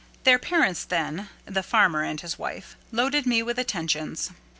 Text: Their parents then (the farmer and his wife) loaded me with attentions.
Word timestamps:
Their 0.23 0.39
parents 0.39 0.83
then 0.83 1.29
(the 1.45 1.61
farmer 1.61 2.01
and 2.01 2.19
his 2.19 2.39
wife) 2.39 2.75
loaded 2.91 3.27
me 3.27 3.43
with 3.43 3.59
attentions. 3.59 4.31